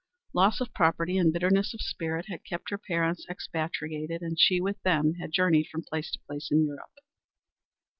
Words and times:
Loss 0.33 0.61
of 0.61 0.73
property 0.73 1.15
and 1.19 1.31
bitterness 1.31 1.75
of 1.75 1.79
spirit 1.81 2.25
had 2.27 2.43
kept 2.43 2.71
her 2.71 2.77
parents 2.79 3.23
expatriated, 3.29 4.23
and 4.23 4.39
she, 4.39 4.59
with 4.59 4.81
them, 4.81 5.13
had 5.21 5.31
journeyed 5.31 5.67
from 5.67 5.83
place 5.83 6.11
to 6.11 6.19
place 6.25 6.49
in 6.49 6.65
Europe. 6.65 6.95